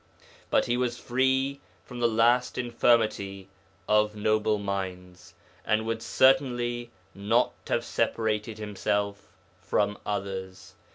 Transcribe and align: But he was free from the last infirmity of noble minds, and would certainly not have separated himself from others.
But 0.49 0.65
he 0.65 0.77
was 0.77 0.97
free 0.97 1.59
from 1.85 1.99
the 1.99 2.07
last 2.07 2.57
infirmity 2.57 3.49
of 3.87 4.15
noble 4.15 4.57
minds, 4.57 5.35
and 5.63 5.85
would 5.85 6.01
certainly 6.01 6.89
not 7.13 7.53
have 7.67 7.85
separated 7.85 8.57
himself 8.57 9.31
from 9.59 9.99
others. 10.03 10.73